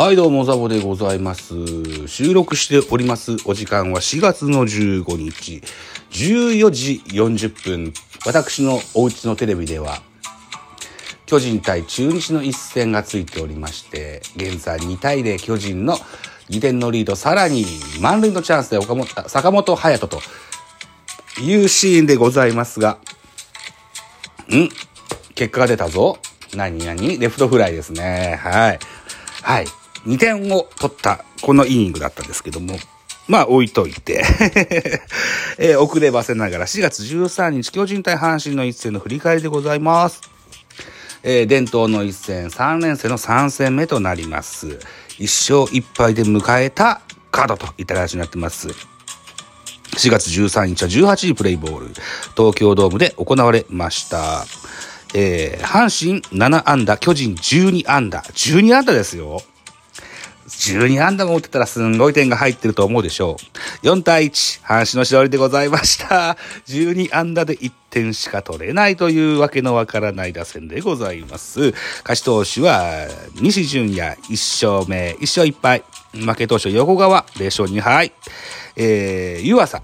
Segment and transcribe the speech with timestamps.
[0.00, 2.08] はい、どうも、ザボでございます。
[2.08, 5.62] 収録しておりますお時間は4月の15日、
[6.12, 7.92] 14時40分。
[8.24, 10.00] 私のお家のテレビでは、
[11.26, 15.98] 巨人対中日の一戦がついておりまして、現在2対0巨人の
[16.48, 17.66] 2点のリード、さらに
[18.00, 20.22] 満塁のチャンスで岡本坂本勇人と
[21.42, 22.96] いうシーンでございますが、
[24.48, 24.70] ん？
[25.34, 26.16] 結果が出たぞ。
[26.56, 26.78] 何？
[26.86, 27.18] 何？
[27.18, 28.40] レフトフライですね。
[28.42, 28.78] はい。
[29.42, 29.66] はい。
[30.06, 32.76] 2点を取った、このイニングだったんですけども、
[33.28, 34.24] まあ置いといて、
[35.58, 40.20] えー遅ればせながら4月13日、巨人対阪神の一戦の振り返りでございます。
[41.22, 44.80] えー伝統の一戦、3連戦の3戦目となります。
[45.18, 48.68] 1勝1敗で迎えたカードといった形になってます。
[48.68, 51.86] 4月13日は18時プレイボール、
[52.36, 54.46] 東京ドームで行われました。
[55.14, 58.22] えー阪神7安打、巨人12安打。
[58.22, 59.42] 12安打ですよ。
[60.50, 63.36] 12安打も打ってたらすんごい点が入ってると思うでしょ
[63.82, 63.86] う。
[63.86, 66.36] 4対1、阪神の勝利でございました。
[66.66, 71.72] 12安打で1点しか取れないというわけのわからない打線でございます。
[72.02, 73.06] 勝ち投手は、
[73.40, 75.84] 西純也1勝目、1勝1敗。
[76.12, 78.12] 負け投手横川0勝2敗。
[78.76, 79.82] えー、湯浅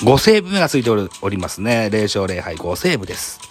[0.00, 1.88] 5セーブ目がついておりますね。
[1.92, 3.49] 0勝0敗5セーブです。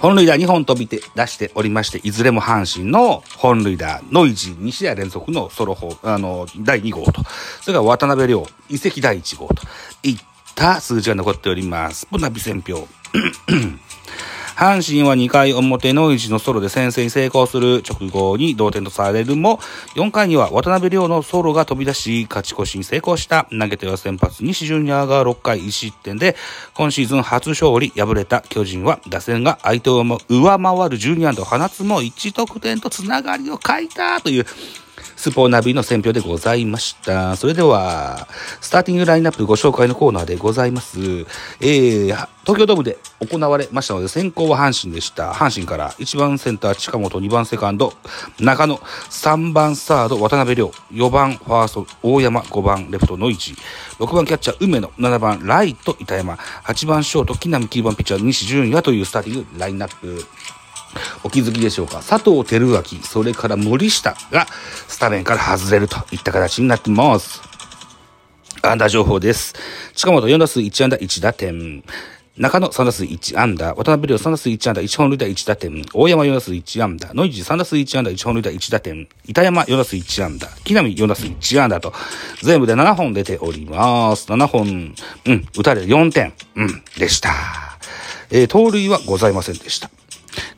[0.00, 7.22] 本塁打2本飛びて出しておりまして、いずれも阪神の本塁打、ノイジー2試合連続のソロホあの、第2号と、
[7.60, 9.62] それから渡辺亮、移籍第1号と
[10.04, 10.18] いっ
[10.54, 12.06] た数字が残っております。
[12.06, 12.86] ポナビ戦票。
[14.58, 19.60] 阪神は2回表ノイジーのソロで先制に成功する直後に同点とされるも、
[19.94, 23.46] 4回には渡辺亮のソロが飛び出し、勝ち越しに成功した。
[23.52, 26.34] 投げては先発西純也が6回1失点で、
[26.74, 34.46] 今シーズン初勝利、敗れた巨人は、打線が相手を上回る12安打を放つも1得点とつながりを欠いたという、
[35.18, 37.34] スポーナビの選評でございました。
[37.34, 38.28] それでは、
[38.60, 41.00] スターティングラインナップご紹介のコーナーでございます。
[41.60, 45.32] えー、東京ドームで行われましたので、先行は阪神でした。
[45.32, 47.94] 阪神から1番センター近本、2番セカンド、
[48.38, 53.56] 中野、3番サード、渡辺亮、4番ファースト、大山、5番レフト、ノイジ、
[53.98, 60.24] 6番キャッチャー、梅野、7番ライト、板山、8番ショート、木浪、9番ピッチャー、西純也というスターティングラインナップ。
[61.24, 62.02] お気づきでしょうか？
[62.02, 64.46] 佐藤輝明、それから森下が
[64.86, 67.42] スタメンから外れるといった形になってます。
[68.62, 69.54] 安打情報です。
[69.94, 71.84] 近本4打数1安打1打点。
[72.36, 73.74] 中野3打数1安打。
[73.74, 75.84] 渡辺亮3打数1安打1本塁打1打点。
[75.92, 77.12] 大山4打数1安打。
[77.12, 79.08] ノイジ3打数1安打1本塁打1打点。
[79.26, 80.48] 板山4打数1安打。
[80.64, 81.92] 木浪4打数1安打と、
[82.42, 84.30] 全部で7本出ております。
[84.30, 84.94] 7本、
[85.26, 87.32] うん、打たれる4点、うん、でした。
[88.30, 89.90] えー盗塁はございませんでした。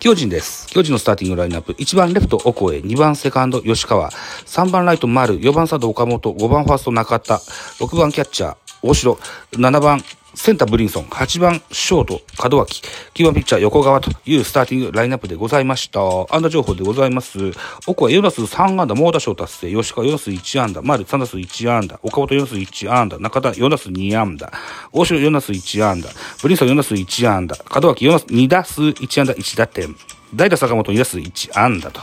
[0.00, 0.66] 巨人です。
[0.68, 1.74] 巨人のスターティングラインナップ。
[1.74, 2.78] 1番レフト、オコエ。
[2.78, 4.08] 2番セカンド、吉川。
[4.08, 5.38] 3番ライト、丸。
[5.38, 6.32] 4番サード、岡本。
[6.32, 7.34] 5番ファースト、中田。
[7.34, 9.18] 6番キャッチャー、大城。
[9.52, 10.02] 7番
[10.40, 11.04] センター、ブリンソン。
[11.04, 12.80] 8番ショート、門脇。
[13.12, 16.00] 9番ピッチャー、横川というスターティングラインナップでございました。
[16.34, 17.52] 安打情報でございます。
[17.86, 19.70] オコエ4打数3安打、猛打賞達成。
[19.70, 20.80] 吉川4打数1安打。
[20.80, 22.00] 丸3打数1安打。
[22.02, 23.18] 岡本4打数1安打。
[23.18, 24.50] 中田4打数2安打。
[24.92, 26.08] 大城4打数1安打。
[26.40, 27.56] ブリンソン4打数1安打。
[27.74, 29.94] 門脇4打数2打数1安打1打点。
[30.34, 32.00] 代打坂本2打数1安打と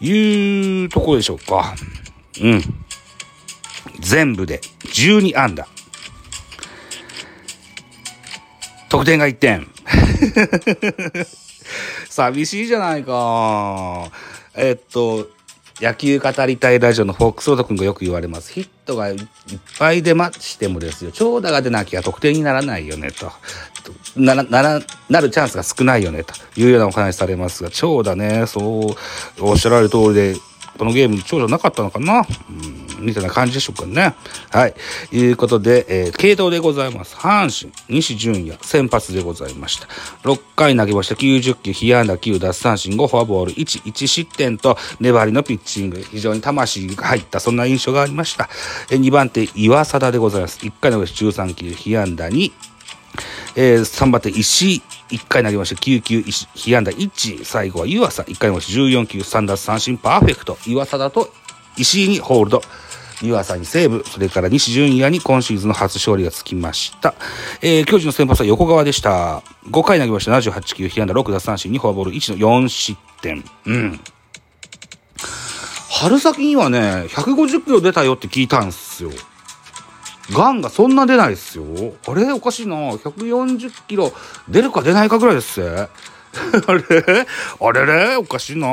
[0.00, 1.76] いうところでしょうか。
[2.42, 2.62] うん。
[4.00, 5.68] 全部で12安打。
[8.88, 9.66] 得点が1点。
[12.08, 14.10] 寂しいじゃないか。
[14.54, 15.28] えっと、
[15.80, 18.52] 野球語りたいラジオのフォックスオード君がよく言われます。
[18.52, 19.18] ヒットがいっ
[19.78, 23.30] ぱい出ましてもですよ、長打が出なきゃ得点にならないよねと。
[24.16, 28.96] なら、なら、なるチャンスが少ないよねというようなお話されますが、長打ね、そ
[29.40, 30.34] うおっしゃられる通りで、
[30.78, 34.14] このゲーム長打なかったのかなうん、みたいな感じでしょうかね。
[34.50, 34.74] はい。
[35.12, 37.16] いうことで、えー、系統でございます。
[37.16, 39.86] 阪神、西純也、先発でございました。
[40.28, 41.14] 6回投げました。
[41.14, 46.02] 90球、被安打9奪三振5フォアボール1、1失点と粘りのピッチング。
[46.02, 48.48] 非常に魂が入った、そんな印象がありました。
[48.90, 50.58] えー、2番手、岩貞でございます。
[50.60, 52.52] 1回の13球、被安打2、
[53.56, 61.32] えー、3番手石井、1回投げまして9球、被安打1、最後は湯浅、1回投げまして14球、3奪三振、パーフェクト、湯浅だと
[61.76, 62.62] 石井にホールド。
[63.22, 67.14] 湯浅に西武、それから西純也に今シーズンの初勝利がつきました。
[67.62, 69.42] えー、巨人の先発は横川でした。
[69.70, 73.44] 5回投げました78球、被安打6奪三振、2フォアボール、1の4失点。
[73.66, 74.00] うん。
[75.90, 79.10] 春先にはね、150キロ出たよって聞いたんすよ。
[80.30, 81.64] ガンがそんな出ないっすよ。
[82.06, 82.30] あれ？
[82.32, 82.76] おかしいな。
[82.76, 84.12] 140キロ
[84.48, 85.60] 出るか出ないかぐらいです
[86.66, 87.26] あれ？
[87.60, 88.16] あれれ？
[88.16, 88.66] おかしいな。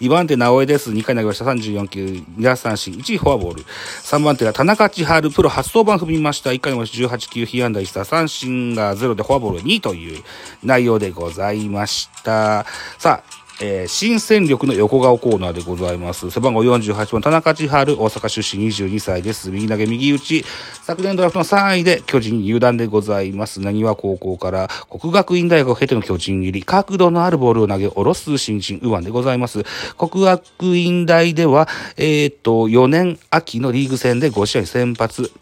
[0.00, 0.90] 2番手、直江です。
[0.92, 1.44] 2回投げました。
[1.44, 3.64] 34球、2打三振、1フォアボール。
[3.64, 6.50] 3番手が田中千春、プロ初登板踏みました。
[6.50, 7.14] 1回投げました。
[7.14, 10.22] 18球、被安打1打三振が0でフォアボール2という
[10.62, 12.64] 内容でございました。
[12.98, 16.30] さあ、えー、新戦力の横顔コーナーでございます。
[16.30, 19.50] 背番号48番、田中千春、大阪出身22歳です。
[19.50, 20.44] 右投げ右打ち。
[20.82, 23.60] 昨年ドラフトの3位で巨人入団でございます。
[23.60, 29.64] 何は高校から国学院大学を経ての巨人入り、角度のあるボールを投げ下ろす新人右腕でございます。
[29.96, 35.32] 国学院大では、えー、っと、4年秋のリーグ戦で5試合先発。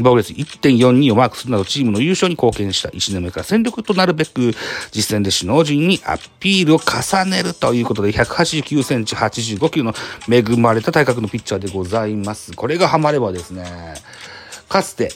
[0.00, 4.54] 防御率1.42をマークするなどチームの優勝に貢献した1年目から戦力となるべく
[4.92, 9.94] 実戦で首脳陣にアピールを重ねるということで189センチ85キロの
[10.28, 12.52] 恵まれた体格のピッチャーでございます。
[12.52, 13.64] これがハマればですね、
[14.68, 15.12] かつて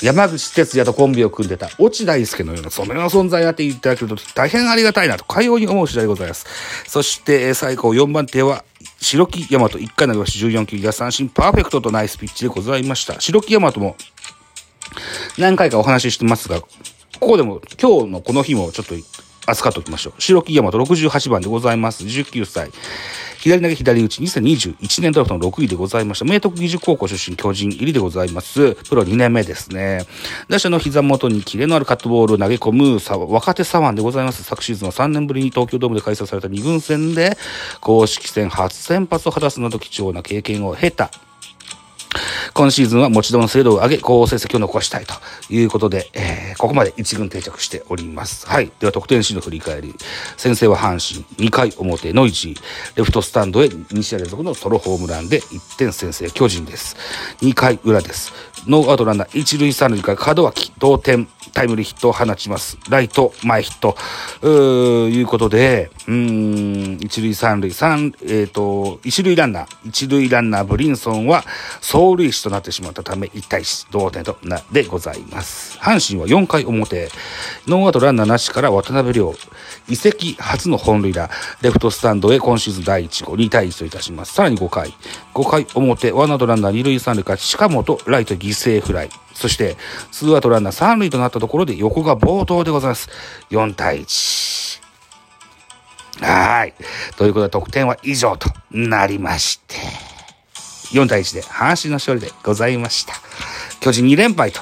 [0.00, 6.46] 山口哲也とコンビを組んでた落ち大輔のようなそのような存在になっていただけると大変ありがたいなと、かように思う次第でございます。
[6.86, 8.64] そして、最後4番手は、
[9.00, 13.20] 白木大和1回投げまし14球が三振パーフェクトとナイスピッチでございました。
[13.20, 13.96] 白木大和も
[15.38, 16.68] 何回かお話ししてますが、こ
[17.20, 18.94] こでも今日のこの日もちょっと
[19.46, 20.20] 扱っておきましょう。
[20.20, 22.04] 白木大和68番でございます。
[22.04, 22.70] 19歳。
[23.38, 26.24] 左投げ左打ち2021年ドラフトの6位でございました。
[26.24, 28.74] 明徳義塾高校出身巨人入りでございます。
[28.74, 30.06] プロ2年目ですね。
[30.48, 32.98] 打者の膝元にキレのあるカットボールを投げ込む
[33.32, 34.42] 若手左腕でございます。
[34.42, 37.38] 昨シーズンは3年ぶりに東京ドームで開催された2軍戦で
[37.80, 41.12] 公式戦初先発を果たすなど貴重な経験を経た
[42.54, 45.14] 今シーズンは持ち球の精度を上げ、好成績を残したいと
[45.50, 48.46] いうことで、えー、ここまで1軍定着しております。
[48.46, 48.70] はい。
[48.78, 49.94] では得点シーンの振り返り。
[50.36, 52.56] 先制は阪神、2回表、ノイジー、
[52.96, 56.96] レフトスタンドへ2試合連続のソロホームランで1点先制、巨人です。
[57.40, 58.32] 2回裏です。
[58.66, 62.78] ノーアウトランナー1塁3塁から門脇、同点、タイムリーヒットを放ちます。
[62.88, 63.96] ライト、前ヒット、
[64.42, 71.44] うー、いうことで、うん、一塁三塁、三、えっ、ー、と、一塁ランナー、一塁ランナーブリンソンは、
[71.80, 75.78] 走塁死ととなってしまったため、1対1、同点とな、でございます。
[75.78, 77.08] 阪神は4回表、
[77.66, 79.34] ノーアウトランナーなしから渡辺亮、
[79.88, 81.30] 移籍初の本塁打、
[81.62, 84.34] レフトスタンドへ今シーズン第1号、2対1といたします。
[84.34, 84.94] さらに5回、
[85.34, 89.10] 5回表、ワンアウトランナー2塁3塁から近本、ライト犠牲フライ。
[89.34, 89.76] そして、
[90.10, 93.08] ツーアウトランナー3塁となったところで横が冒頭でございます。
[93.50, 94.80] 4対1。
[96.20, 96.74] はい。
[97.16, 99.76] ということで得点は以上となりまして、
[100.92, 103.14] 4対1で阪神の勝利でございました。
[103.80, 104.60] 巨人2連敗と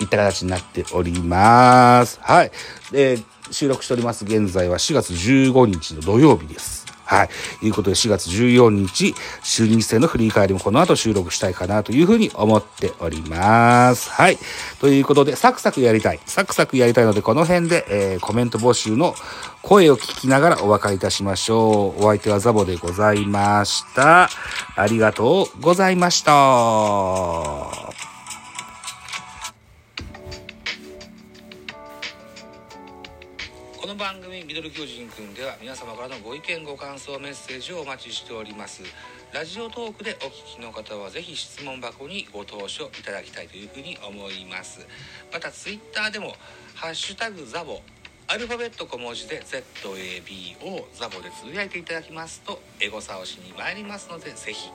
[0.00, 2.18] いった形になっております。
[2.22, 2.50] はい。
[2.92, 3.18] で、
[3.50, 6.85] 収録しております現在は4月15日の土曜日です。
[7.06, 7.24] は
[7.62, 7.66] い。
[7.66, 14.10] いうことで4月14日、就任戦の振り返りもこの後収録したいかなというふうに思っております。
[14.10, 14.38] はい。
[14.80, 16.20] ということで、サクサクやりたい。
[16.26, 19.14] サクサクやりたいので、この辺で、えー、コメント募集の
[19.62, 22.04] 声を聞きながらお別れいたしましょう。
[22.04, 24.28] お相手はザボでございました。
[24.76, 28.05] ありがとうございました。
[33.86, 38.82] この番組ミドル巨人くんでは皆様からのご意見ご感想メッセージをお待ちしております。
[39.32, 44.84] ラジオトークでお聞きの方はぜひ質問箱にご投書いただきたいというふうに思います。
[45.32, 46.34] またツイッターでも
[46.74, 47.80] ハッシュタグザボ
[48.26, 54.68] アルファベット小文字で ZAB をザボでつぶやいていただきますとエゴサをしに参りますのでぜひ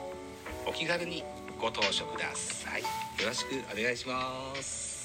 [0.66, 1.26] お気軽に
[1.60, 2.82] ご投書ください。
[2.82, 2.88] よ
[3.28, 5.01] ろしくお願いします。